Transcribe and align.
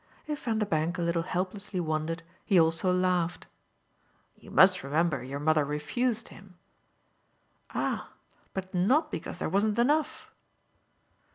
If 0.25 0.45
Vanderbank 0.45 0.97
a 0.97 1.03
little 1.03 1.21
helplessly 1.21 1.79
wondered 1.79 2.23
he 2.43 2.59
also 2.59 2.91
laughed. 2.91 3.45
"You 4.35 4.49
must 4.49 4.81
remember 4.81 5.21
your 5.23 5.37
mother 5.39 5.63
refused 5.63 6.29
him." 6.29 6.57
"Ah 7.75 8.09
but 8.55 8.73
not 8.73 9.11
because 9.11 9.37
there 9.37 9.47
wasn't 9.47 9.77
enough." 9.77 10.31